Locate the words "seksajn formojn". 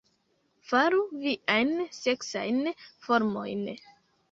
1.99-3.65